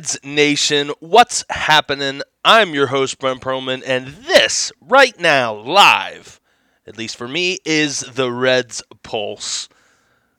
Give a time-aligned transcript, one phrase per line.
[0.00, 2.22] Reds Nation, what's happening?
[2.42, 6.40] I'm your host, Brent Perlman, and this, right now, live,
[6.86, 9.68] at least for me, is the Reds Pulse.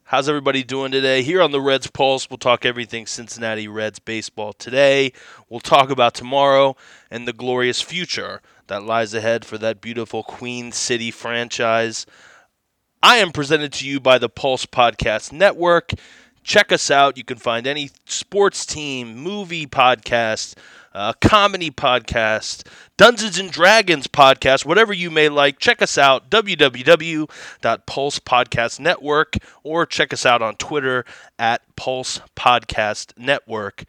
[0.05, 1.21] How's everybody doing today?
[1.21, 5.13] Here on the Reds Pulse, we'll talk everything Cincinnati Reds baseball today.
[5.47, 6.75] We'll talk about tomorrow
[7.12, 12.07] and the glorious future that lies ahead for that beautiful Queen City franchise.
[13.03, 15.91] I am presented to you by the Pulse Podcast Network.
[16.44, 17.18] Check us out.
[17.18, 20.55] You can find any sports team, movie podcast,
[20.94, 22.66] uh, comedy podcast,
[22.98, 25.59] Dungeons and Dragons podcast, whatever you may like.
[25.59, 27.30] Check us out, www.pulse
[28.20, 31.05] podcast network, or check us out on Twitter
[31.38, 33.86] at Pulse Podcast Network.com.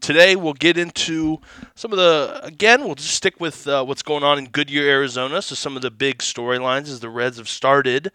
[0.00, 1.40] Today we'll get into
[1.74, 5.40] some of the, again, we'll just stick with uh, what's going on in Goodyear, Arizona.
[5.42, 8.10] So some of the big storylines as the Reds have started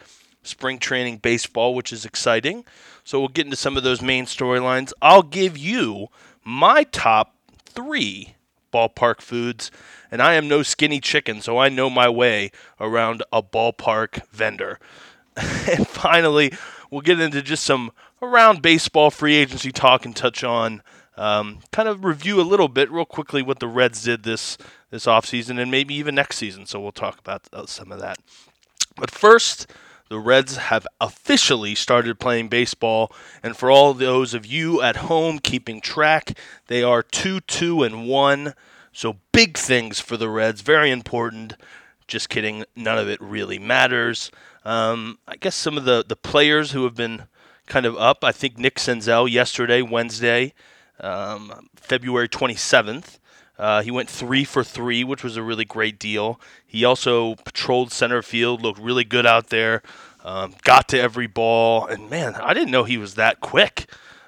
[0.46, 2.66] spring training baseball, which is exciting.
[3.04, 4.94] So we'll get into some of those main storylines.
[5.02, 6.08] I'll give you
[6.44, 8.36] my top three
[8.74, 9.72] ballpark foods,
[10.12, 14.80] and I am no skinny chicken, so I know my way around a ballpark vendor.
[15.36, 16.52] and finally,
[16.90, 20.82] we'll get into just some around baseball free agency talk and touch on
[21.18, 24.58] um, kind of review a little bit real quickly what the Reds did this
[24.90, 26.66] this offseason and maybe even next season.
[26.66, 28.18] So we'll talk about uh, some of that.
[28.98, 29.68] But first,
[30.10, 33.12] the Reds have officially started playing baseball.
[33.42, 38.08] And for all those of you at home keeping track, they are 2 2 and
[38.08, 38.54] 1.
[38.92, 41.54] So big things for the Reds, very important.
[42.08, 44.32] Just kidding, none of it really matters.
[44.64, 47.24] Um, I guess some of the, the players who have been
[47.66, 50.54] kind of up, I think Nick Senzel yesterday, Wednesday,
[51.00, 53.20] um, February 27th.
[53.58, 56.40] Uh, he went three for three, which was a really great deal.
[56.66, 59.82] He also patrolled center field, looked really good out there,
[60.24, 63.88] um, got to every ball, and man, I didn't know he was that quick.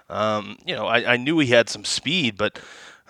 [0.09, 2.59] Um, you know, I, I, knew he had some speed, but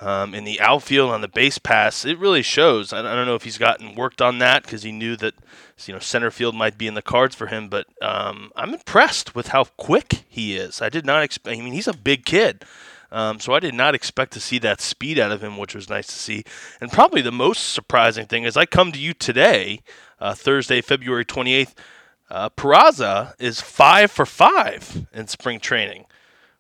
[0.01, 2.91] um, in the outfield on the base paths, it really shows.
[2.91, 5.35] I, I don't know if he's gotten worked on that because he knew that
[5.85, 9.35] you know center field might be in the cards for him, but um, I'm impressed
[9.35, 10.81] with how quick he is.
[10.81, 11.55] I did not expect.
[11.55, 12.65] I mean, he's a big kid.
[13.11, 15.89] Um, so I did not expect to see that speed out of him, which was
[15.89, 16.43] nice to see.
[16.81, 19.81] And probably the most surprising thing is I come to you today,
[20.19, 21.73] uh, Thursday, February 28th.
[22.29, 26.05] Uh, Peraza is five for five in spring training,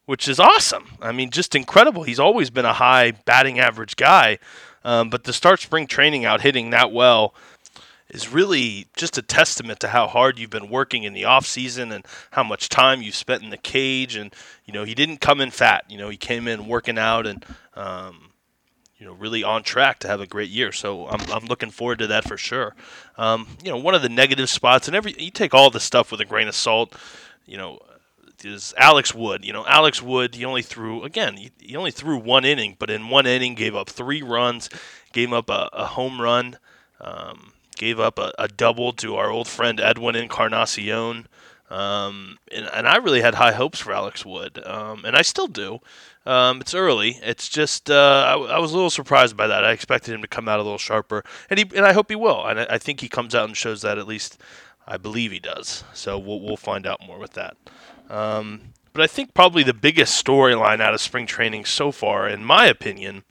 [0.05, 0.97] which is awesome.
[1.01, 2.03] I mean, just incredible.
[2.03, 4.39] He's always been a high batting average guy,
[4.85, 7.35] um, but to start spring training out hitting that well
[8.09, 11.91] is really just a testament to how hard you've been working in the off season
[11.91, 14.15] and how much time you've spent in the cage.
[14.15, 14.33] And
[14.65, 15.85] you know, he didn't come in fat.
[15.89, 17.45] You know, he came in working out and
[17.75, 18.31] um,
[18.97, 20.71] you know really on track to have a great year.
[20.71, 22.75] So I'm, I'm looking forward to that for sure.
[23.17, 26.11] Um, you know, one of the negative spots and every you take all the stuff
[26.11, 26.95] with a grain of salt.
[27.45, 27.79] You know.
[28.43, 29.43] Is Alex Wood?
[29.43, 30.35] You know, Alex Wood.
[30.35, 31.37] He only threw again.
[31.37, 34.69] He, he only threw one inning, but in one inning gave up three runs,
[35.11, 36.59] gave up a, a home run.
[37.01, 41.27] Um, gave up a, a double to our old friend Edwin Encarnacion.
[41.69, 45.47] Um, and, and, I really had high hopes for Alex Wood, um, and I still
[45.47, 45.79] do.
[46.25, 47.19] Um, it's early.
[47.21, 49.65] It's just uh, I, I, was a little surprised by that.
[49.65, 52.15] I expected him to come out a little sharper, and he and I hope he
[52.15, 52.45] will.
[52.45, 54.41] And I, I think he comes out and shows that at least.
[54.87, 55.83] I believe he does.
[55.93, 57.57] So we'll we'll find out more with that.
[58.09, 62.43] Um, but I think probably the biggest storyline out of spring training so far, in
[62.43, 63.23] my opinion,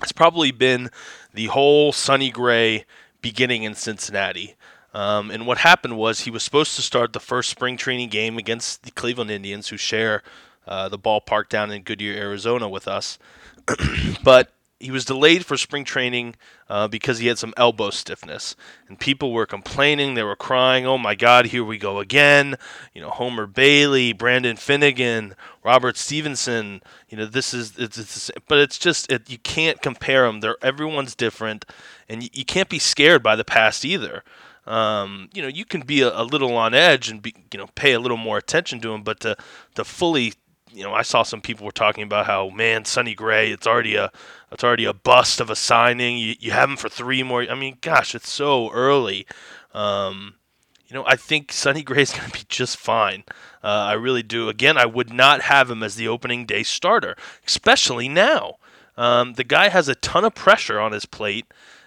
[0.00, 0.90] has probably been
[1.32, 2.86] the whole Sonny Gray
[3.26, 4.54] beginning in Cincinnati.
[4.94, 8.38] Um, and what happened was he was supposed to start the first spring training game
[8.38, 10.22] against the Cleveland Indians, who share
[10.64, 13.18] uh, the ballpark down in Goodyear, Arizona, with us.
[14.22, 16.36] but he was delayed for spring training
[16.68, 18.56] uh, because he had some elbow stiffness,
[18.88, 20.14] and people were complaining.
[20.14, 22.56] They were crying, "Oh my God, here we go again!"
[22.92, 25.34] You know, Homer Bailey, Brandon Finnegan,
[25.64, 26.82] Robert Stephenson.
[27.08, 30.40] You know, this is it's, it's but it's just it, you can't compare them.
[30.40, 31.64] They're everyone's different,
[32.08, 34.22] and you, you can't be scared by the past either.
[34.66, 37.68] Um, you know, you can be a, a, little on edge and be, you know
[37.76, 39.36] pay a little more attention to them, but to
[39.76, 40.34] to fully
[40.76, 43.96] you know, I saw some people were talking about how man, Sonny Gray, it's already
[43.96, 44.12] a
[44.52, 46.18] it's already a bust of a signing.
[46.18, 47.42] You you have him for three more.
[47.42, 49.26] I mean, gosh, it's so early.
[49.72, 50.34] Um,
[50.86, 53.24] you know, I think Sonny Gray is going to be just fine.
[53.64, 54.50] Uh, I really do.
[54.50, 58.56] Again, I would not have him as the opening day starter, especially now.
[58.98, 61.46] Um, the guy has a ton of pressure on his plate.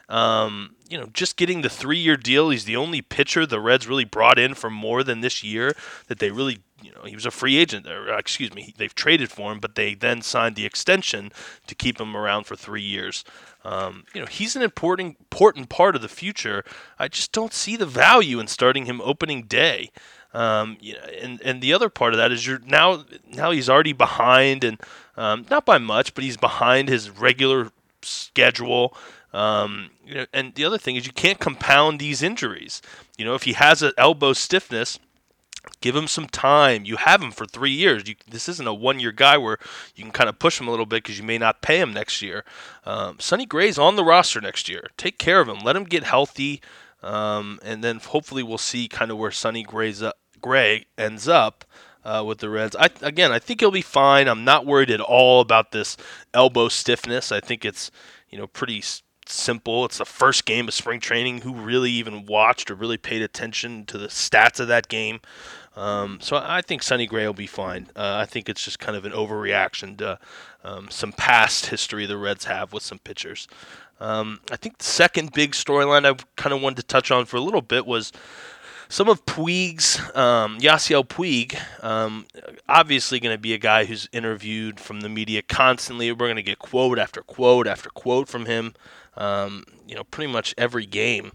[0.09, 2.49] Um, you know, just getting the three-year deal.
[2.49, 5.75] He's the only pitcher the Reds really brought in for more than this year
[6.07, 7.87] that they really you know, he was a free agent.
[7.87, 11.31] Or, uh, excuse me, they've traded for him, but they then signed the extension
[11.67, 13.23] to keep him around for three years.
[13.63, 16.63] Um, you know, he's an important important part of the future.
[16.97, 19.91] I just don't see the value in starting him opening day.
[20.33, 23.69] Um, you know, and and the other part of that is you're now now he's
[23.69, 24.79] already behind, and
[25.17, 27.71] um, not by much, but he's behind his regular
[28.01, 28.95] schedule.
[29.31, 32.81] Um, you know, and the other thing is you can't compound these injuries.
[33.17, 34.97] You know, if he has an elbow stiffness,
[35.81, 36.85] give him some time.
[36.85, 38.07] You have him for three years.
[38.07, 39.57] You, this isn't a one-year guy where
[39.95, 41.93] you can kind of push him a little bit because you may not pay him
[41.93, 42.43] next year.
[42.85, 44.87] Um, Sonny Gray's on the roster next year.
[44.97, 45.59] Take care of him.
[45.59, 46.61] Let him get healthy,
[47.03, 51.65] um, and then hopefully we'll see kind of where Sonny Gray's up, Gray ends up.
[52.01, 54.29] Uh, with the Reds, I, again, I think he'll be fine.
[54.29, 55.97] I'm not worried at all about this
[56.33, 57.29] elbow stiffness.
[57.29, 57.91] I think it's,
[58.29, 58.81] you know, pretty
[59.33, 59.85] simple.
[59.85, 61.41] It's the first game of spring training.
[61.41, 65.19] Who really even watched or really paid attention to the stats of that game?
[65.75, 67.89] Um, so I think Sonny Gray will be fine.
[67.95, 70.19] Uh, I think it's just kind of an overreaction to
[70.63, 73.47] um, some past history the Reds have with some pitchers.
[73.99, 77.37] Um, I think the second big storyline I kind of wanted to touch on for
[77.37, 78.11] a little bit was
[78.91, 82.25] some of Puig's, um, Yasiel Puig, um,
[82.67, 86.11] obviously going to be a guy who's interviewed from the media constantly.
[86.11, 88.73] We're going to get quote after quote after quote from him
[89.19, 91.33] um, you know, pretty much every game.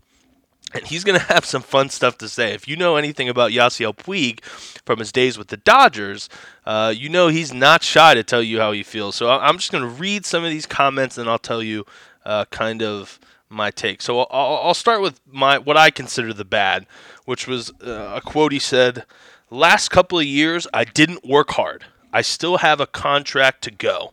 [0.73, 2.53] And he's going to have some fun stuff to say.
[2.53, 4.43] If you know anything about Yasiel Puig
[4.85, 6.29] from his days with the Dodgers,
[6.67, 9.15] uh, you know he's not shy to tell you how he feels.
[9.15, 11.87] So I'm just going to read some of these comments and I'll tell you
[12.25, 14.03] uh, kind of my take.
[14.03, 16.87] So I'll, I'll, start with my what I consider the bad,
[17.25, 19.05] which was uh, a quote he said,
[19.51, 21.85] "Last couple of years, I didn't work hard.
[22.13, 24.13] I still have a contract to go."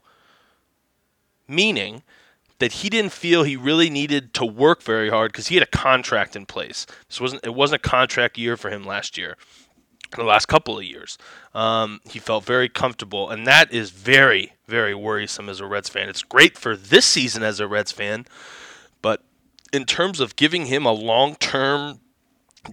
[1.47, 2.03] Meaning
[2.61, 5.77] that he didn't feel he really needed to work very hard because he had a
[5.77, 6.85] contract in place.
[7.07, 9.35] This wasn't it wasn't a contract year for him last year.
[10.15, 11.17] The last couple of years,
[11.55, 16.07] um, he felt very comfortable, and that is very, very worrisome as a Reds fan.
[16.07, 18.25] It's great for this season as a Reds fan,
[19.01, 19.23] but
[19.71, 22.01] in terms of giving him a long-term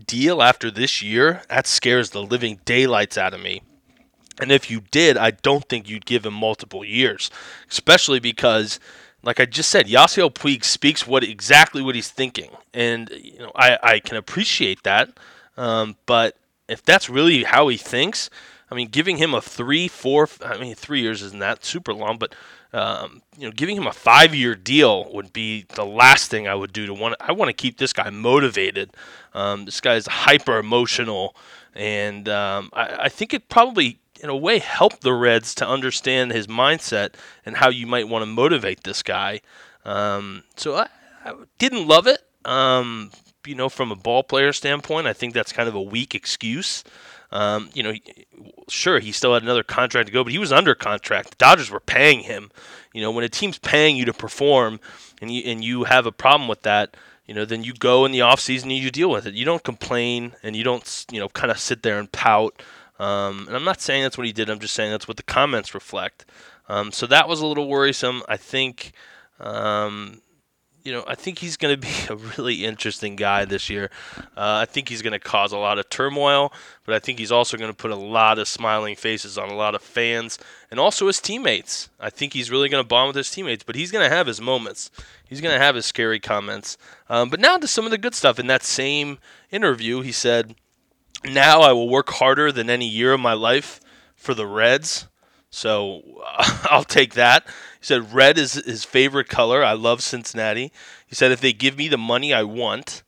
[0.04, 3.62] deal after this year, that scares the living daylights out of me.
[4.40, 7.30] And if you did, I don't think you'd give him multiple years,
[7.70, 8.80] especially because
[9.22, 13.52] like I just said, Yasiel Puig speaks what exactly what he's thinking, and you know
[13.54, 15.10] I, I can appreciate that.
[15.56, 16.36] Um, but
[16.68, 18.30] if that's really how he thinks,
[18.70, 22.18] I mean, giving him a three, four, I mean, three years isn't that super long,
[22.18, 22.34] but
[22.72, 26.72] um, you know, giving him a five-year deal would be the last thing I would
[26.72, 27.16] do to want.
[27.18, 28.90] I want to keep this guy motivated.
[29.32, 31.34] Um, this guy is hyper emotional,
[31.74, 36.32] and um, I, I think it probably in a way help the Reds to understand
[36.32, 39.40] his mindset and how you might want to motivate this guy.
[39.84, 40.88] Um, so I,
[41.24, 42.20] I, didn't love it.
[42.44, 43.10] Um,
[43.46, 46.84] you know, from a ball player standpoint, I think that's kind of a weak excuse.
[47.30, 47.92] Um, you know,
[48.68, 51.30] sure, he still had another contract to go, but he was under contract.
[51.30, 52.50] The Dodgers were paying him.
[52.94, 54.80] You know, when a team's paying you to perform
[55.20, 58.12] and you, and you have a problem with that, you know, then you go in
[58.12, 59.34] the offseason and you deal with it.
[59.34, 62.62] You don't complain and you don't, you know, kind of sit there and pout.
[62.98, 64.50] Um, and I'm not saying that's what he did.
[64.50, 66.26] I'm just saying that's what the comments reflect.
[66.68, 68.22] Um, so that was a little worrisome.
[68.28, 68.92] I think,
[69.40, 70.20] um,
[70.82, 73.90] you know, I think he's going to be a really interesting guy this year.
[74.36, 76.52] Uh, I think he's going to cause a lot of turmoil,
[76.84, 79.54] but I think he's also going to put a lot of smiling faces on a
[79.54, 80.38] lot of fans
[80.70, 81.88] and also his teammates.
[82.00, 84.26] I think he's really going to bond with his teammates, but he's going to have
[84.26, 84.90] his moments.
[85.24, 86.76] He's going to have his scary comments.
[87.08, 88.38] Um, but now to some of the good stuff.
[88.38, 89.18] In that same
[89.50, 90.56] interview, he said
[91.24, 93.80] now I will work harder than any year of my life
[94.14, 95.06] for the Reds.
[95.50, 96.02] So
[96.70, 97.46] I'll take that.
[97.80, 99.64] He said red is his favorite color.
[99.64, 100.72] I love Cincinnati.
[101.06, 103.02] He said if they give me the money I want,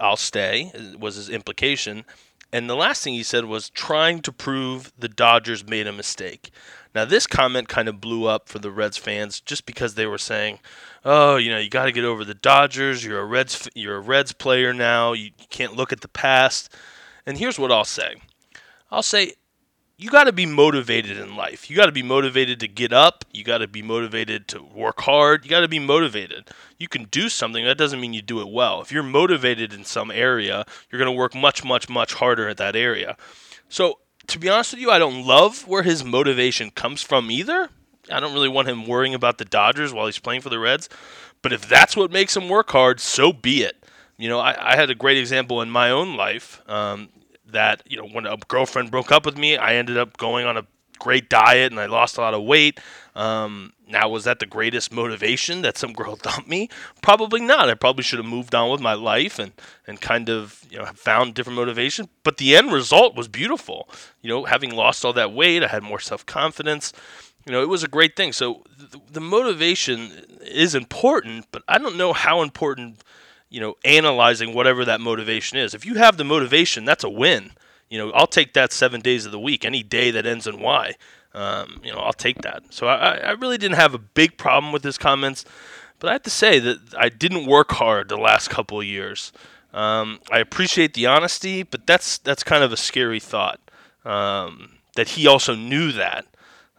[0.00, 0.72] I'll stay.
[0.98, 2.04] Was his implication.
[2.52, 6.50] And the last thing he said was trying to prove the Dodgers made a mistake.
[6.94, 10.18] Now this comment kind of blew up for the Reds fans just because they were
[10.18, 10.60] saying,
[11.04, 13.04] "Oh, you know, you got to get over the Dodgers.
[13.04, 15.12] You're a Reds you're a Reds player now.
[15.12, 16.72] You can't look at the past."
[17.26, 18.16] And here's what I'll say
[18.90, 19.34] I'll say,
[19.96, 21.70] you got to be motivated in life.
[21.70, 23.24] You got to be motivated to get up.
[23.32, 25.44] You got to be motivated to work hard.
[25.44, 26.50] You got to be motivated.
[26.78, 27.64] You can do something.
[27.64, 28.80] That doesn't mean you do it well.
[28.80, 32.56] If you're motivated in some area, you're going to work much, much, much harder at
[32.56, 33.16] that area.
[33.68, 37.68] So, to be honest with you, I don't love where his motivation comes from either.
[38.10, 40.88] I don't really want him worrying about the Dodgers while he's playing for the Reds.
[41.42, 43.83] But if that's what makes him work hard, so be it.
[44.16, 47.08] You know, I, I had a great example in my own life um,
[47.46, 50.56] that, you know, when a girlfriend broke up with me, I ended up going on
[50.56, 50.66] a
[50.98, 52.80] great diet and I lost a lot of weight.
[53.14, 56.68] Um, now, was that the greatest motivation that some girl dumped me?
[57.02, 57.68] Probably not.
[57.68, 59.52] I probably should have moved on with my life and,
[59.86, 62.08] and kind of, you know, found different motivation.
[62.22, 63.88] But the end result was beautiful.
[64.22, 66.92] You know, having lost all that weight, I had more self confidence.
[67.46, 68.32] You know, it was a great thing.
[68.32, 73.02] So the, the motivation is important, but I don't know how important
[73.54, 75.74] you know, analyzing whatever that motivation is.
[75.74, 77.52] If you have the motivation, that's a win.
[77.88, 80.60] You know, I'll take that seven days of the week, any day that ends in
[80.60, 80.94] Y.
[81.34, 82.64] Um, you know, I'll take that.
[82.70, 85.44] So I, I really didn't have a big problem with his comments,
[86.00, 89.32] but I have to say that I didn't work hard the last couple of years.
[89.72, 93.60] Um, I appreciate the honesty, but that's that's kind of a scary thought.
[94.04, 96.26] Um, that he also knew that.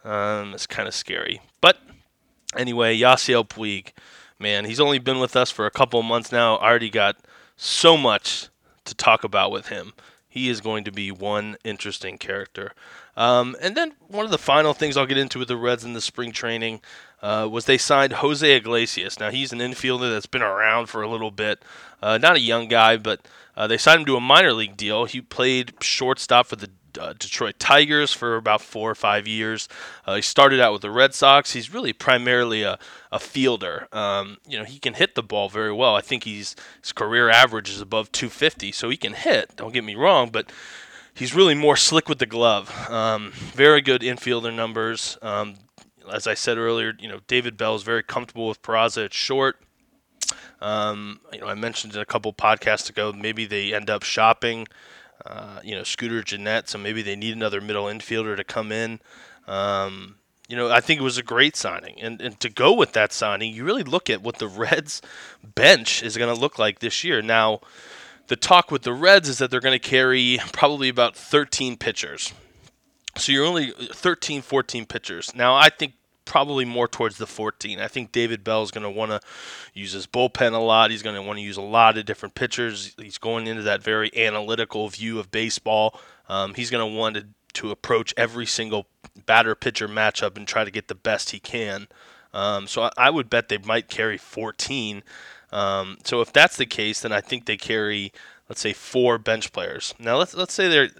[0.04, 1.40] Um, it's kind of scary.
[1.62, 1.78] But
[2.54, 3.92] anyway, Yasiel Puig,
[4.38, 6.56] man, he's only been with us for a couple months now.
[6.56, 7.16] I already got
[7.56, 8.48] so much
[8.84, 9.92] to talk about with him.
[10.28, 12.72] He is going to be one interesting character.
[13.16, 15.94] Um, and then one of the final things I'll get into with the Reds in
[15.94, 16.82] the spring training
[17.22, 19.18] uh, was they signed Jose Iglesias.
[19.18, 21.62] Now he's an infielder that's been around for a little bit,
[22.02, 23.26] uh, not a young guy, but
[23.56, 25.06] uh, they signed him to a minor league deal.
[25.06, 29.68] He played shortstop for the uh, Detroit Tigers for about four or five years.
[30.06, 31.52] Uh, he started out with the Red Sox.
[31.52, 32.78] He's really primarily a,
[33.12, 33.88] a fielder.
[33.92, 35.94] Um, you know, he can hit the ball very well.
[35.94, 39.56] I think he's his career average is above 250, so he can hit.
[39.56, 40.50] Don't get me wrong, but
[41.14, 42.88] he's really more slick with the glove.
[42.90, 45.18] Um, very good infielder numbers.
[45.22, 45.54] Um,
[46.12, 49.60] as I said earlier, you know, David Bell is very comfortable with Peraza at short.
[50.60, 54.66] Um, you know, I mentioned it a couple podcasts ago, maybe they end up shopping
[55.28, 59.00] uh, you know, Scooter Gennett, so maybe they need another middle infielder to come in.
[59.46, 60.16] Um,
[60.48, 62.00] you know, I think it was a great signing.
[62.00, 65.02] And, and to go with that signing, you really look at what the Reds
[65.42, 67.20] bench is going to look like this year.
[67.20, 67.60] Now,
[68.28, 72.32] the talk with the Reds is that they're going to carry probably about 13 pitchers.
[73.16, 75.34] So you're only 13, 14 pitchers.
[75.34, 75.94] Now, I think
[76.26, 77.80] probably more towards the 14.
[77.80, 79.20] I think David Bell is going to want to
[79.72, 80.90] use his bullpen a lot.
[80.90, 82.94] He's going to want to use a lot of different pitchers.
[82.98, 85.98] He's going into that very analytical view of baseball.
[86.28, 88.86] Um, he's going to want to, to approach every single
[89.24, 91.88] batter pitcher matchup and try to get the best he can.
[92.34, 95.02] Um, so I, I, would bet they might carry 14.
[95.52, 98.12] Um, so if that's the case, then I think they carry,
[98.48, 99.94] let's say, four bench players.
[99.98, 100.90] Now let's let's say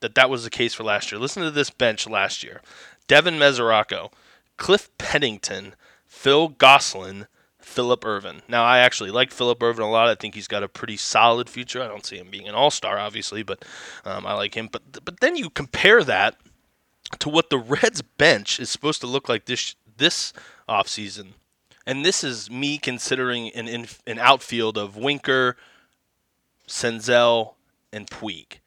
[0.00, 1.20] that that was the case for last year.
[1.20, 2.62] Listen to this bench last year:
[3.06, 4.10] Devin Mesoraco,
[4.56, 5.74] Cliff Pennington,
[6.06, 7.26] Phil Gosselin,
[7.58, 8.42] Philip Ervin.
[8.48, 10.08] Now, I actually like Philip Ervin a lot.
[10.08, 11.82] I think he's got a pretty solid future.
[11.82, 13.64] I don't see him being an all star, obviously, but
[14.04, 14.68] um, I like him.
[14.70, 16.36] But but then you compare that
[17.18, 20.32] to what the Reds bench is supposed to look like this this
[20.68, 21.34] offseason.
[21.86, 25.56] And this is me considering an in, an outfield of Winker,
[26.68, 27.54] Senzel,
[27.92, 28.58] and Puig.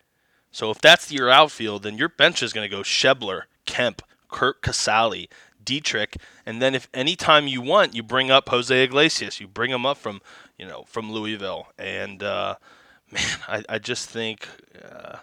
[0.51, 4.61] So if that's your outfield, then your bench is going to go Schebler, Kemp, Curt
[4.61, 5.27] Casali,
[5.65, 9.39] Dietrich, and then if anytime you want, you bring up Jose Iglesias.
[9.39, 10.21] You bring him up from
[10.57, 12.55] you know from Louisville, and uh,
[13.11, 14.47] man, I, I just think
[14.83, 15.17] uh,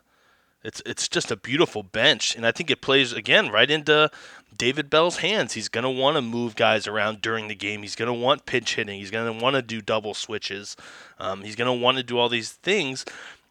[0.64, 4.10] it's it's just a beautiful bench, and I think it plays again right into
[4.56, 5.54] David Bell's hands.
[5.54, 7.82] He's going to want to move guys around during the game.
[7.82, 8.98] He's going to want pinch hitting.
[8.98, 10.76] He's going to want to do double switches.
[11.18, 13.04] Um, he's going to want to do all these things,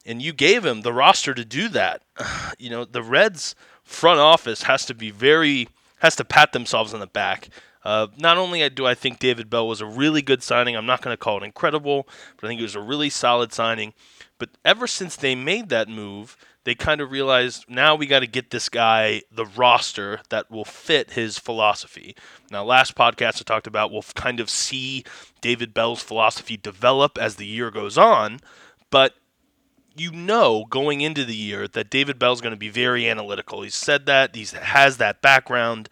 [0.05, 2.01] and you gave him the roster to do that.
[2.59, 5.67] You know, the Reds front office has to be very
[6.01, 7.49] has to pat themselves on the back.
[7.83, 11.01] Uh, not only do I think David Bell was a really good signing, I'm not
[11.01, 13.93] going to call it incredible, but I think it was a really solid signing.
[14.37, 18.27] But ever since they made that move, they kind of realized now we got to
[18.27, 22.15] get this guy the roster that will fit his philosophy.
[22.51, 25.03] Now, last podcast I talked about we'll kind of see
[25.41, 28.39] David Bell's philosophy develop as the year goes on,
[28.91, 29.15] but
[29.95, 33.61] you know going into the year that David Bell's going to be very analytical.
[33.61, 34.35] He's said that.
[34.35, 35.89] He has that background.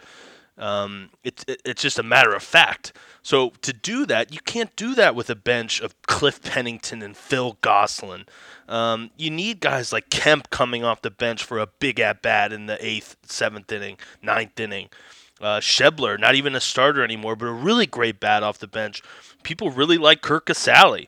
[0.58, 2.94] Um, it, it, it's just a matter of fact.
[3.22, 7.16] So to do that, you can't do that with a bench of Cliff Pennington and
[7.16, 8.26] Phil Gosselin.
[8.68, 12.52] Um, you need guys like Kemp coming off the bench for a big at bat
[12.52, 14.90] in the eighth, seventh inning, ninth inning.
[15.42, 19.02] Uh, Schebler, not even a starter anymore, but a really great bat off the bench.
[19.44, 21.08] People really like Curt Casali.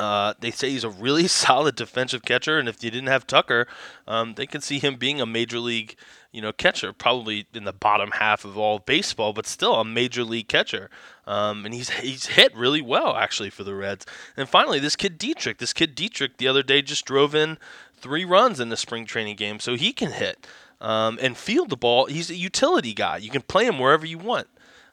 [0.00, 3.66] Uh, they say he's a really solid defensive catcher, and if you didn't have Tucker,
[4.08, 5.94] um, they could see him being a major league,
[6.32, 10.24] you know, catcher, probably in the bottom half of all baseball, but still a major
[10.24, 10.88] league catcher.
[11.26, 14.06] Um, and he's he's hit really well actually for the Reds.
[14.38, 17.58] And finally, this kid Dietrich, this kid Dietrich, the other day just drove in
[17.94, 20.46] three runs in the spring training game, so he can hit
[20.80, 22.06] um, and field the ball.
[22.06, 23.18] He's a utility guy.
[23.18, 24.48] You can play him wherever you want.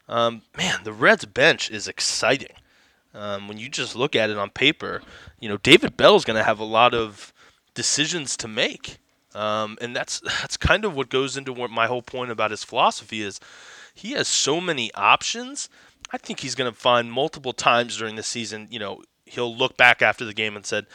[0.06, 2.52] Um, man, the Reds bench is exciting.
[3.18, 5.02] Um, when you just look at it on paper,
[5.40, 7.32] you know David Bell is going to have a lot of
[7.74, 8.98] decisions to make,
[9.34, 12.64] um, and that's that's kind of what goes into what my whole point about his
[12.64, 13.40] philosophy is.
[13.92, 15.68] He has so many options.
[16.12, 18.68] I think he's going to find multiple times during the season.
[18.70, 20.86] You know, he'll look back after the game and said,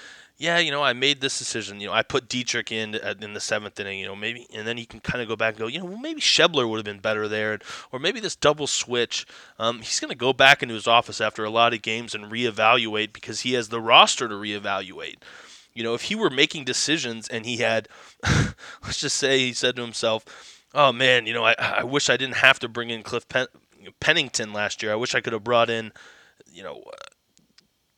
[0.43, 1.79] yeah, you know, I made this decision.
[1.79, 3.97] You know, I put Dietrich in in the seventh inning.
[3.97, 5.85] You know, maybe, and then he can kind of go back and go, you know,
[5.85, 7.59] well, maybe Schebler would have been better there,
[7.93, 9.25] or maybe this double switch.
[9.57, 12.25] Um, he's going to go back into his office after a lot of games and
[12.29, 15.15] reevaluate because he has the roster to reevaluate.
[15.73, 17.87] You know, if he were making decisions and he had,
[18.83, 20.25] let's just say he said to himself,
[20.73, 23.47] oh man, you know, I, I wish I didn't have to bring in Cliff Pen-
[24.01, 24.91] Pennington last year.
[24.91, 25.93] I wish I could have brought in,
[26.51, 26.97] you know, uh,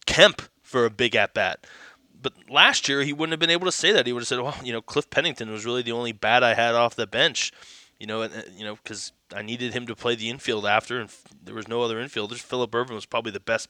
[0.06, 1.66] Kemp for a big at bat.
[2.26, 4.08] But last year he wouldn't have been able to say that.
[4.08, 6.56] He would have said, "Well, you know, Cliff Pennington was really the only bat I
[6.56, 7.52] had off the bench."
[8.00, 11.12] You know, and, you know, because I needed him to play the infield after, and
[11.44, 12.40] there was no other infielders.
[12.40, 13.70] Philip Ervin was probably the best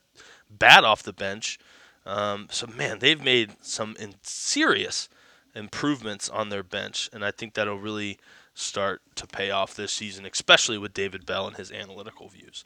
[0.49, 1.59] bat off the bench.
[2.05, 5.09] Um, so man, they've made some serious
[5.53, 8.19] improvements on their bench, and I think that'll really
[8.53, 12.63] start to pay off this season, especially with David Bell and his analytical views.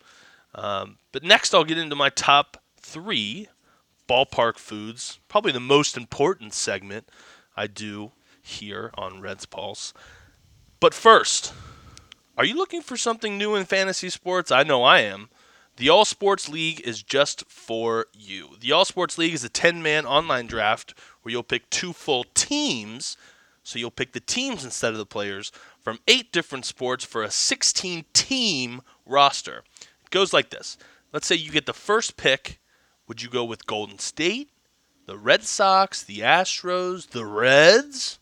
[0.53, 3.47] Um, but next, I'll get into my top three
[4.09, 7.07] ballpark foods, probably the most important segment
[7.55, 8.11] I do
[8.41, 9.93] here on Reds Pulse.
[10.79, 11.53] But first,
[12.37, 14.51] are you looking for something new in fantasy sports?
[14.51, 15.29] I know I am.
[15.75, 18.49] The All Sports League is just for you.
[18.59, 22.25] The All Sports League is a 10 man online draft where you'll pick two full
[22.33, 23.15] teams.
[23.63, 27.31] So you'll pick the teams instead of the players from eight different sports for a
[27.31, 29.63] 16 team roster.
[30.01, 30.77] It goes like this
[31.13, 32.58] Let's say you get the first pick.
[33.09, 34.51] Would you go with Golden State,
[35.07, 38.19] the Red Sox, the Astros, the Reds?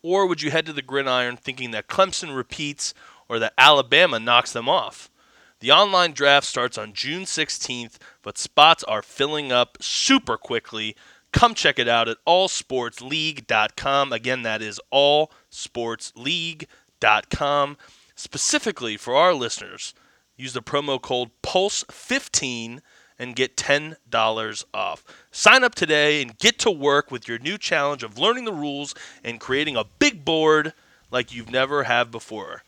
[0.00, 2.94] Or would you head to the gridiron thinking that Clemson repeats
[3.28, 5.10] or that Alabama knocks them off?
[5.58, 10.94] The online draft starts on June 16th, but spots are filling up super quickly.
[11.32, 14.12] Come check it out at allsportsleague.com.
[14.12, 17.76] Again, that is allsportsleague.com.
[18.14, 19.94] Specifically for our listeners,
[20.36, 22.82] use the promo code PULSE15
[23.22, 25.04] and get $10 off.
[25.30, 28.96] Sign up today and get to work with your new challenge of learning the rules
[29.22, 30.72] and creating a big board
[31.12, 32.64] like you've never had before.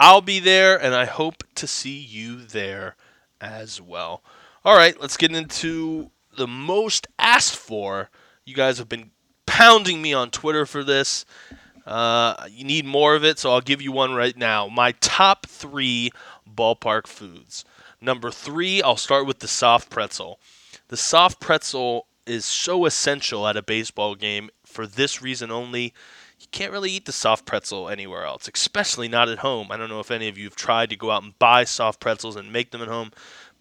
[0.00, 2.96] I'll be there and I hope to see you there
[3.38, 4.22] as well.
[4.64, 8.08] All right, let's get into the most asked for.
[8.46, 9.10] You guys have been
[9.44, 11.26] pounding me on Twitter for this.
[11.84, 14.68] Uh, you need more of it, so I'll give you one right now.
[14.68, 16.12] My top three
[16.50, 17.66] ballpark foods.
[18.02, 20.40] Number three, I'll start with the soft pretzel.
[20.88, 25.94] The soft pretzel is so essential at a baseball game for this reason only.
[26.40, 29.70] You can't really eat the soft pretzel anywhere else, especially not at home.
[29.70, 32.00] I don't know if any of you have tried to go out and buy soft
[32.00, 33.12] pretzels and make them at home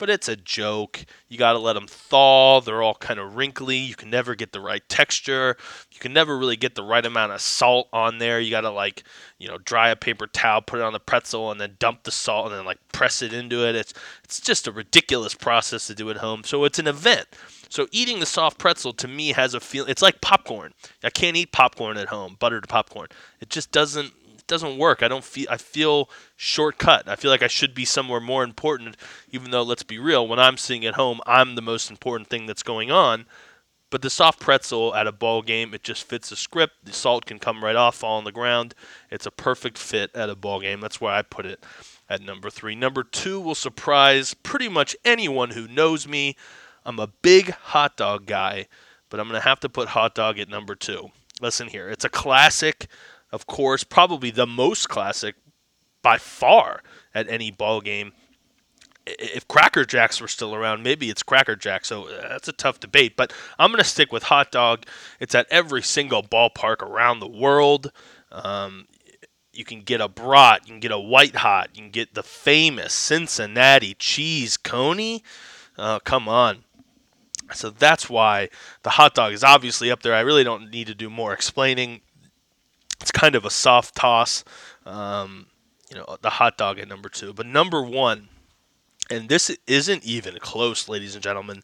[0.01, 1.05] but it's a joke.
[1.29, 2.59] You got to let them thaw.
[2.59, 3.77] They're all kind of wrinkly.
[3.77, 5.55] You can never get the right texture.
[5.91, 8.39] You can never really get the right amount of salt on there.
[8.39, 9.03] You got to like,
[9.37, 12.09] you know, dry a paper towel, put it on the pretzel, and then dump the
[12.09, 13.75] salt, and then like press it into it.
[13.75, 16.43] It's it's just a ridiculous process to do at home.
[16.45, 17.27] So it's an event.
[17.69, 19.85] So eating the soft pretzel to me has a feel.
[19.85, 20.73] It's like popcorn.
[21.03, 23.09] I can't eat popcorn at home, buttered popcorn.
[23.39, 24.13] It just doesn't
[24.47, 25.04] doesn't work.
[25.04, 27.08] I don't feel I feel shortcut.
[27.08, 28.97] I feel like I should be somewhere more important,
[29.30, 32.45] even though let's be real, when I'm sitting at home, I'm the most important thing
[32.45, 33.25] that's going on.
[33.89, 36.75] But the soft pretzel at a ball game, it just fits the script.
[36.86, 38.73] The salt can come right off, fall on the ground.
[39.10, 40.80] It's a perfect fit at a ball game.
[40.80, 41.62] That's why I put it
[42.10, 42.73] at number three.
[42.73, 46.38] Number two will surprise pretty much anyone who knows me.
[46.86, 48.67] I'm a big hot dog guy,
[49.10, 51.10] but I'm going to have to put hot dog at number two.
[51.41, 52.88] Listen here, it's a classic
[53.31, 55.35] of course, probably the most classic
[56.01, 56.81] by far
[57.13, 58.13] at any ball game.
[59.05, 61.85] If Cracker Jacks were still around, maybe it's Cracker Jack.
[61.85, 63.15] So uh, that's a tough debate.
[63.15, 64.85] But I'm going to stick with hot dog.
[65.19, 67.91] It's at every single ballpark around the world.
[68.31, 68.87] Um,
[69.53, 72.23] you can get a brat, you can get a white hot, you can get the
[72.23, 75.23] famous Cincinnati cheese coney.
[75.77, 76.63] Uh, come on.
[77.53, 78.49] So that's why
[78.83, 80.15] the hot dog is obviously up there.
[80.15, 82.01] I really don't need to do more explaining
[83.01, 84.43] it's kind of a soft toss.
[84.85, 85.47] Um,
[85.89, 87.33] you know, the hot dog at number two.
[87.33, 88.29] But number one,
[89.09, 91.63] and this isn't even close, ladies and gentlemen,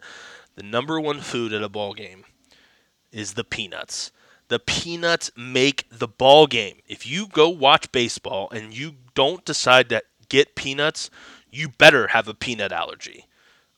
[0.55, 2.25] the number one food at a ball game
[3.11, 4.11] is the peanuts.
[4.49, 6.77] The peanuts make the ball game.
[6.87, 11.09] If you go watch baseball and you don't decide to get peanuts,
[11.51, 13.25] you better have a peanut allergy.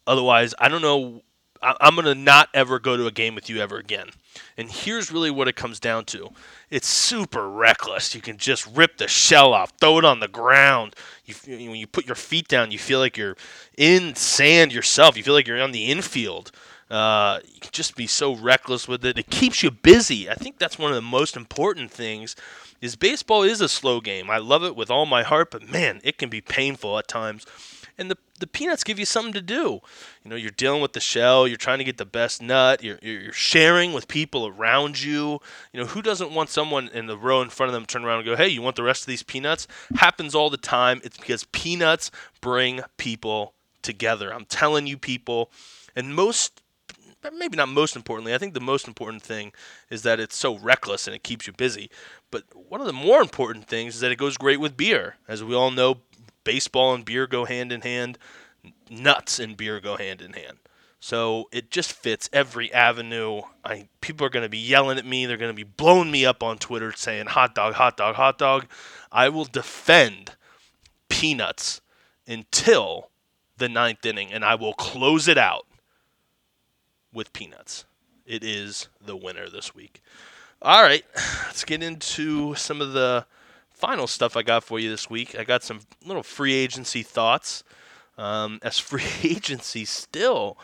[0.07, 1.21] Otherwise, I don't know.
[1.61, 4.09] I'm going to not ever go to a game with you ever again.
[4.57, 6.29] And here's really what it comes down to
[6.69, 8.13] it's super reckless.
[8.15, 10.95] You can just rip the shell off, throw it on the ground.
[11.25, 13.37] You, when you put your feet down, you feel like you're
[13.77, 15.17] in sand yourself.
[15.17, 16.51] You feel like you're on the infield.
[16.89, 19.17] Uh, you can just be so reckless with it.
[19.19, 20.29] It keeps you busy.
[20.29, 22.35] I think that's one of the most important things.
[22.81, 24.29] Is baseball is a slow game.
[24.29, 27.45] I love it with all my heart, but man, it can be painful at times
[27.99, 29.81] and the the peanuts give you something to do.
[30.23, 32.97] You know, you're dealing with the shell, you're trying to get the best nut, you're,
[33.01, 35.39] you're sharing with people around you.
[35.73, 38.19] You know, who doesn't want someone in the row in front of them turn around
[38.19, 39.67] and go, hey, you want the rest of these peanuts?
[39.95, 41.01] Happens all the time.
[41.03, 44.33] It's because peanuts bring people together.
[44.33, 45.51] I'm telling you, people,
[45.95, 46.61] and most
[47.33, 48.33] maybe not most importantly.
[48.33, 49.51] I think the most important thing
[49.89, 51.89] is that it's so reckless and it keeps you busy.
[52.31, 55.17] But one of the more important things is that it goes great with beer.
[55.27, 55.97] As we all know,
[56.49, 58.17] baseball and beer go hand in hand.
[58.89, 60.57] Nuts and beer go hand in hand.
[60.99, 63.41] So it just fits every avenue.
[63.63, 65.27] I people are going to be yelling at me.
[65.27, 68.39] They're going to be blowing me up on Twitter saying hot dog, hot dog, hot
[68.39, 68.65] dog.
[69.11, 70.31] I will defend
[71.07, 71.81] peanuts
[72.27, 73.09] until
[73.57, 75.67] the ninth inning, and I will close it out
[77.13, 77.85] with peanuts.
[78.25, 80.01] It is the winner this week.
[80.61, 81.05] All right,
[81.45, 83.25] let's get into some of the
[83.79, 85.37] final stuff I got for you this week.
[85.39, 87.63] I got some little free agency thoughts.
[88.17, 90.57] Um, as free agency still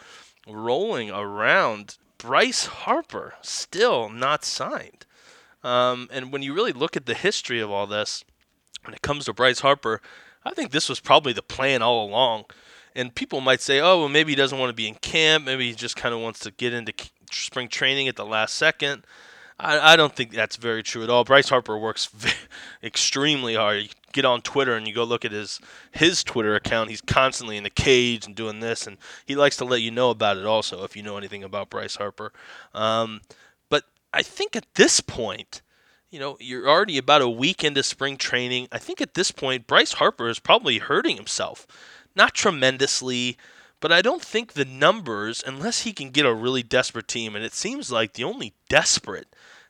[0.48, 1.98] rolling around.
[2.18, 5.06] Bryce Harper still not signed.
[5.64, 8.24] Um, and when you really look at the history of all this,
[8.84, 10.02] when it comes to Bryce Harper,
[10.44, 12.46] I think this was probably the plan all along.
[12.96, 15.46] And people might say, oh, well, maybe he doesn't want to be in camp.
[15.46, 16.94] Maybe he just kind of wants to get into
[17.32, 19.06] spring training at the last second.
[19.60, 21.24] I, I don't think that's very true at all.
[21.24, 22.10] Bryce Harper works
[22.84, 23.84] extremely hard.
[23.84, 25.60] You get on Twitter and you go look at his
[25.92, 26.90] his Twitter account.
[26.90, 30.10] He's constantly in the cage and doing this, and he likes to let you know
[30.10, 30.46] about it.
[30.46, 32.34] Also, if you know anything about Bryce Harper,
[32.74, 33.22] um,
[33.70, 35.62] but I think at this point,
[36.10, 38.68] you know, you're already about a week into spring training.
[38.72, 41.66] I think at this point, Bryce Harper is probably hurting himself,
[42.16, 43.38] not tremendously.
[43.80, 47.44] But I don't think the numbers, unless he can get a really desperate team, and
[47.44, 49.28] it seems like the only desperate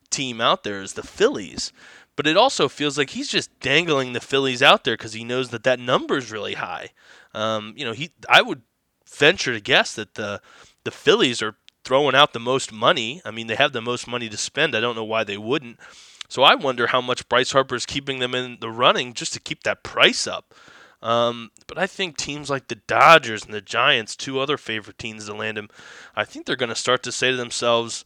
[0.09, 1.73] team out there is the Phillies.
[2.15, 5.49] But it also feels like he's just dangling the Phillies out there because he knows
[5.49, 6.91] that that number is really high.
[7.33, 8.61] Um, you know, he I would
[9.09, 10.41] venture to guess that the
[10.85, 13.21] the Phillies are throwing out the most money.
[13.25, 14.75] I mean, they have the most money to spend.
[14.75, 15.77] I don't know why they wouldn't.
[16.27, 19.39] So I wonder how much Bryce Harper is keeping them in the running just to
[19.39, 20.53] keep that price up.
[21.05, 25.27] Um, but I think teams like the Dodgers and the Giants, two other favorite teams
[25.27, 25.69] to land him,
[26.15, 28.05] I think they're going to start to say to themselves,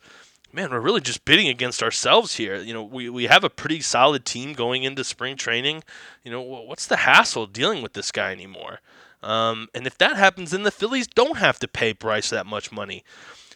[0.52, 2.58] man, we're really just bidding against ourselves here.
[2.58, 5.86] You know, we, we have a pretty solid team going into spring training.
[6.26, 8.82] You know, what's the hassle dealing with this guy anymore?
[9.24, 12.70] Um, and if that happens, then the Phillies don't have to pay Bryce that much
[12.70, 13.06] money.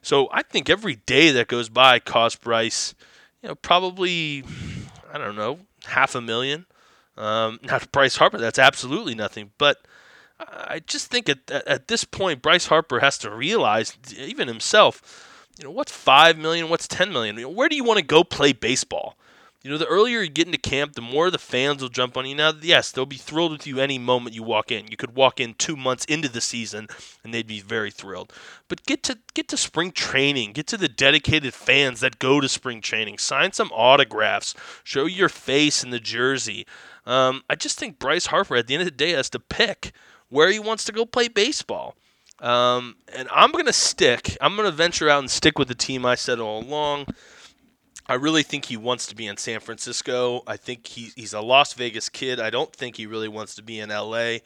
[0.01, 2.95] So I think every day that goes by costs Bryce,
[3.41, 4.45] you know, probably,
[5.11, 6.65] I don't know, half a million.
[7.17, 9.51] Um, not Bryce Harper, that's absolutely nothing.
[9.57, 9.85] But
[10.39, 15.63] I just think at, at this point, Bryce Harper has to realize, even himself, you
[15.63, 16.69] know, what's five million?
[16.69, 17.37] What's ten million?
[17.37, 19.15] You know, where do you want to go play baseball?
[19.63, 22.25] You know, the earlier you get into camp, the more the fans will jump on
[22.25, 22.35] you.
[22.35, 24.89] Now, yes, they'll be thrilled with you any moment you walk in.
[24.89, 26.89] You could walk in two months into the season,
[27.23, 28.33] and they'd be very thrilled.
[28.67, 30.51] But get to get to spring training.
[30.51, 33.19] Get to the dedicated fans that go to spring training.
[33.19, 34.53] Sign some autographs.
[34.83, 36.65] Show your face in the jersey.
[37.05, 39.91] Um, I just think Bryce Harper, at the end of the day, has to pick
[40.29, 41.95] where he wants to go play baseball.
[42.39, 44.37] Um, and I'm going to stick.
[44.41, 47.07] I'm going to venture out and stick with the team I said all along.
[48.07, 50.43] I really think he wants to be in San Francisco.
[50.45, 52.39] I think he, he's a Las Vegas kid.
[52.39, 54.39] I don't think he really wants to be in LA.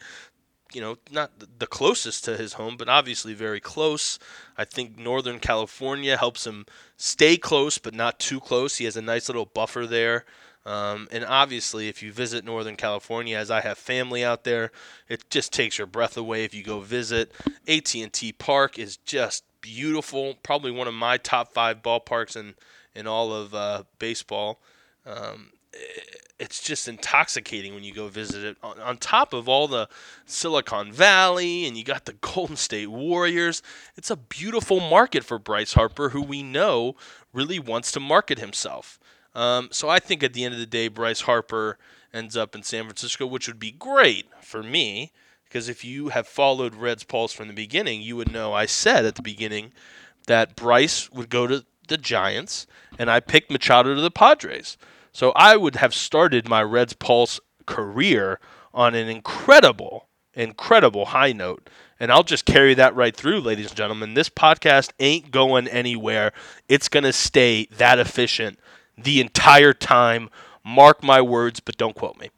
[0.72, 4.18] You know, not the closest to his home, but obviously very close.
[4.56, 6.66] I think Northern California helps him
[6.96, 8.76] stay close, but not too close.
[8.76, 10.24] He has a nice little buffer there.
[10.66, 14.70] Um, and obviously, if you visit Northern California, as I have family out there,
[15.08, 17.32] it just takes your breath away if you go visit.
[17.66, 20.34] AT&T Park is just beautiful.
[20.42, 22.54] Probably one of my top five ballparks in
[22.94, 24.60] in all of uh, baseball.
[25.06, 25.52] Um,
[26.38, 28.56] it's just intoxicating when you go visit it.
[28.62, 29.88] On, on, top of all the
[30.26, 33.62] Silicon Valley, and you got the Golden State Warriors,
[33.96, 36.96] it's a beautiful market for Bryce Harper, who we know
[37.32, 38.98] really wants to market himself.
[39.38, 41.78] Um, so I think at the end of the day, Bryce Harper
[42.12, 45.12] ends up in San Francisco, which would be great for me
[45.44, 49.04] because if you have followed Reds Pulse from the beginning, you would know I said
[49.04, 49.72] at the beginning
[50.26, 52.66] that Bryce would go to the Giants,
[52.98, 54.76] and I picked Machado to the Padres.
[55.12, 58.40] So I would have started my Reds Pulse career
[58.74, 61.70] on an incredible, incredible high note.
[62.00, 64.14] And I'll just carry that right through, ladies and gentlemen.
[64.14, 66.32] This podcast ain't going anywhere.
[66.68, 68.58] It's going to stay that efficient
[68.98, 70.28] the entire time.
[70.64, 72.30] Mark my words, but don't quote me.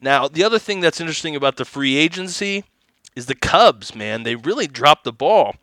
[0.00, 2.64] Now, the other thing that's interesting about the free agency
[3.14, 4.22] is the Cubs, man.
[4.22, 5.56] They really dropped the ball.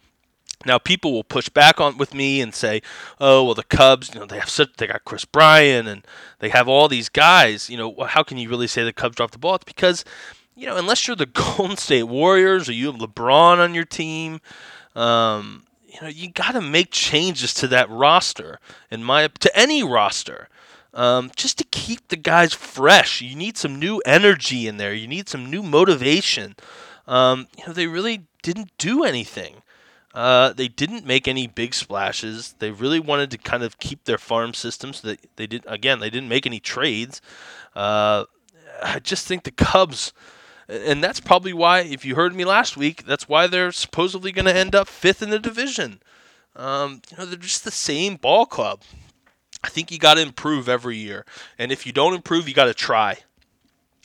[0.65, 2.81] Now, people will push back on with me and say,
[3.19, 6.05] "Oh, well, the Cubs, you know, they have such they got Kris Bryant and
[6.39, 7.69] they have all these guys.
[7.69, 10.03] You know, how can you really say the Cubs dropped the ball?" It's because,
[10.55, 11.25] you know, unless you're the
[11.57, 14.41] Golden State Warriors or you have LeBron on your team,
[14.95, 15.66] um,
[15.97, 18.59] you know, you got to make changes to that roster,
[18.91, 20.47] in my to any roster,
[20.93, 23.21] um, just to keep the guys fresh.
[23.21, 24.93] You need some new energy in there.
[24.93, 26.55] You need some new motivation.
[27.07, 29.63] Um, you know, they really didn't do anything.
[30.13, 32.55] Uh, they didn't make any big splashes.
[32.59, 35.63] They really wanted to kind of keep their farm system, so that they did.
[35.67, 37.21] Again, they didn't make any trades.
[37.75, 38.25] Uh,
[38.83, 40.13] I just think the Cubs,
[40.67, 41.79] and that's probably why.
[41.79, 45.21] If you heard me last week, that's why they're supposedly going to end up fifth
[45.21, 46.01] in the division.
[46.55, 48.81] Um, you know, they're just the same ball club.
[49.63, 51.25] I think you got to improve every year,
[51.57, 53.19] and if you don't improve, you got to try.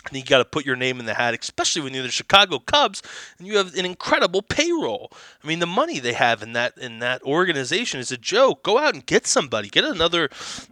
[0.08, 2.58] Think you got to put your name in the hat, especially when you're the Chicago
[2.58, 3.02] Cubs
[3.38, 5.12] and you have an incredible payroll.
[5.42, 8.64] I mean, the money they have in that in that organization is a joke.
[8.64, 10.28] Go out and get somebody, get another.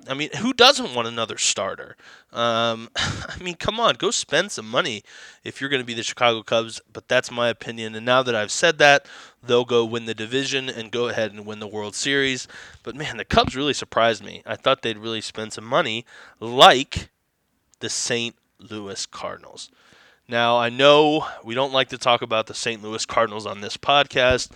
[0.09, 1.97] I mean, who doesn't want another starter?
[2.33, 5.05] Um, I mean, come on, go spend some money
[5.45, 6.81] if you're going to be the Chicago Cubs.
[6.93, 7.95] But that's my opinion.
[7.95, 9.07] And now that I've said that,
[9.43, 12.49] they'll go win the division and go ahead and win the World Series.
[12.83, 14.43] But man, the Cubs really surprised me.
[14.45, 16.05] I thought they'd really spend some money,
[16.41, 17.11] like
[17.79, 18.35] the St.
[18.61, 19.71] Louis Cardinals.
[20.29, 22.83] Now, I know we don't like to talk about the St.
[22.83, 24.51] Louis Cardinals on this podcast,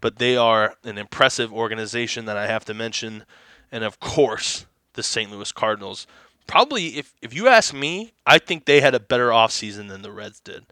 [0.00, 3.24] but they are an impressive organization that I have to mention.
[3.72, 5.30] And of course, the St.
[5.30, 6.06] Louis Cardinals.
[6.46, 10.12] Probably, if, if you ask me, I think they had a better offseason than the
[10.12, 10.66] Reds did.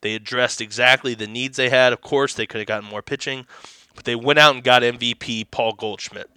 [0.00, 1.92] They addressed exactly the needs they had.
[1.92, 3.46] Of course, they could have gotten more pitching,
[3.94, 6.28] but they went out and got MVP Paul Goldschmidt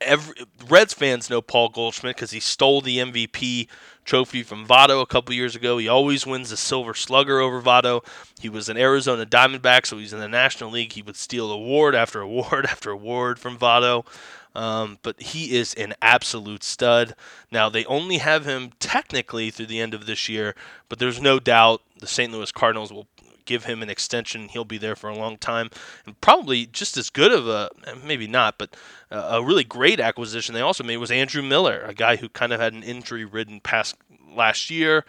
[0.00, 0.34] every
[0.68, 3.68] Reds fans know Paul Goldschmidt because he stole the MVP
[4.04, 5.78] trophy from Votto a couple years ago.
[5.78, 8.04] He always wins the Silver Slugger over Votto.
[8.40, 10.92] He was an Arizona Diamondback, so he's in the National League.
[10.92, 14.06] He would steal award after award after award from Votto.
[14.54, 17.14] Um, but he is an absolute stud.
[17.52, 20.54] Now, they only have him technically through the end of this year,
[20.88, 22.32] but there's no doubt the St.
[22.32, 23.06] Louis Cardinals will
[23.48, 24.48] give him an extension.
[24.48, 25.70] He'll be there for a long time,
[26.06, 27.70] and probably just as good of a
[28.04, 28.76] maybe not, but
[29.10, 32.60] a really great acquisition they also made was Andrew Miller, a guy who kind of
[32.60, 33.96] had an injury-ridden past
[34.34, 35.04] last year.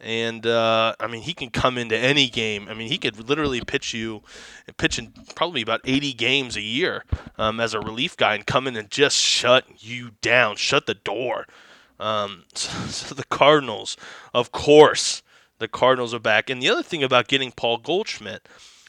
[0.00, 2.66] And uh, I mean, he can come into any game.
[2.68, 4.22] I mean, he could literally pitch you,
[4.76, 7.04] pitch in probably about 80 games a year
[7.38, 10.94] um, as a relief guy, and come in and just shut you down, shut the
[10.94, 11.46] door.
[12.00, 13.96] Um, so, so the Cardinals,
[14.34, 15.22] of course,
[15.64, 16.50] the Cardinals are back.
[16.50, 18.46] And the other thing about getting Paul Goldschmidt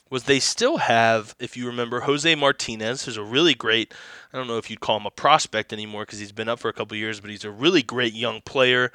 [0.09, 3.93] was they still have, if you remember, Jose Martinez, who's a really great,
[4.33, 6.67] I don't know if you'd call him a prospect anymore because he's been up for
[6.67, 8.91] a couple years, but he's a really great young player.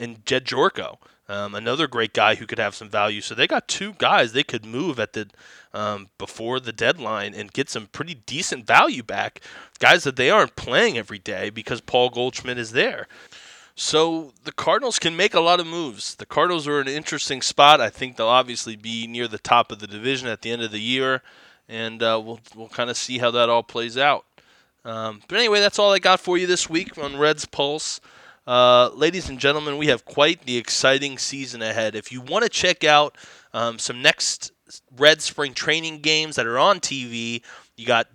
[0.00, 0.96] And Jed Gyorko,
[1.28, 3.20] um, another great guy who could have some value.
[3.20, 5.28] So they got two guys they could move at the
[5.74, 9.42] um, before the deadline and get some pretty decent value back.
[9.78, 13.06] Guys that they aren't playing every day because Paul Goldschmidt is there.
[13.80, 16.16] So the Cardinals can make a lot of moves.
[16.16, 17.80] The Cardinals are in an interesting spot.
[17.80, 20.72] I think they'll obviously be near the top of the division at the end of
[20.72, 21.22] the year,
[21.68, 24.24] and uh, we'll we'll kind of see how that all plays out.
[24.84, 28.00] Um, but anyway, that's all I got for you this week on Reds Pulse.
[28.48, 31.94] Uh, ladies and gentlemen, we have quite the exciting season ahead.
[31.94, 33.16] If you want to check out
[33.54, 34.50] um, some next
[34.96, 37.42] Red Spring training games that are on TV,
[37.76, 38.08] you got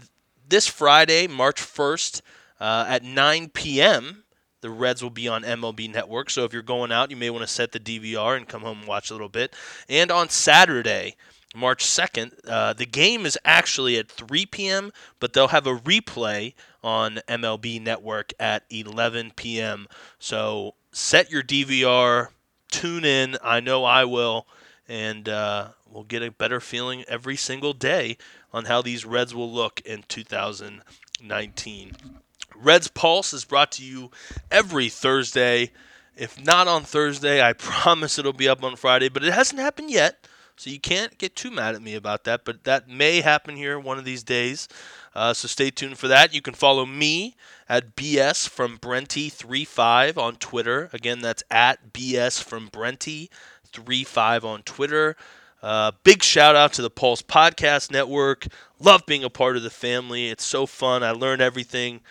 [0.46, 2.22] this Friday, March 1st
[2.60, 4.23] uh, at 9 p.m.
[4.64, 7.46] The Reds will be on MLB Network, so if you're going out, you may want
[7.46, 9.54] to set the DVR and come home and watch a little bit.
[9.90, 11.18] And on Saturday,
[11.54, 16.54] March 2nd, uh, the game is actually at 3 p.m., but they'll have a replay
[16.82, 19.90] on MLB Network at 11 p.m.
[20.18, 22.30] So set your DVR,
[22.72, 23.36] tune in.
[23.44, 24.48] I know I will,
[24.88, 28.16] and uh, we'll get a better feeling every single day
[28.54, 32.23] on how these Reds will look in 2019.
[32.56, 34.12] Reds Pulse is brought to you
[34.52, 35.72] every Thursday.
[36.16, 39.90] If not on Thursday, I promise it'll be up on Friday, but it hasn't happened
[39.90, 40.28] yet.
[40.56, 43.80] So you can't get too mad at me about that, but that may happen here
[43.80, 44.68] one of these days.
[45.16, 46.34] Uh, so stay tuned for that.
[46.34, 47.36] You can follow me
[47.68, 50.90] at BS from Brenty35 on Twitter.
[50.94, 55.16] Again, that's at BS from Brenty35 on Twitter.
[55.62, 58.48] Uh, big shout out to the Pulse Podcast Network.
[58.80, 60.30] Love being a part of the family.
[60.30, 61.04] It's so fun.
[61.04, 62.02] I learn everything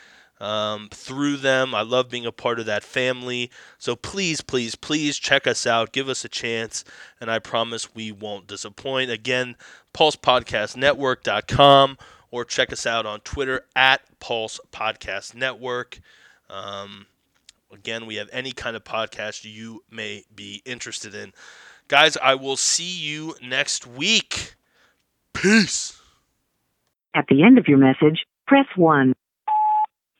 [0.42, 1.72] um, through them.
[1.74, 3.50] I love being a part of that family.
[3.78, 5.92] So please, please, please check us out.
[5.92, 6.84] Give us a chance,
[7.20, 9.10] and I promise we won't disappoint.
[9.10, 9.54] Again,
[9.94, 11.98] pulsepodcastnetwork.com
[12.32, 16.00] or check us out on Twitter at Pulse Podcast Network.
[16.50, 17.06] Um,
[17.72, 21.32] again, we have any kind of podcast you may be interested in.
[21.86, 24.56] Guys, I will see you next week.
[25.34, 26.00] Peace.
[27.14, 29.12] At the end of your message, press 1.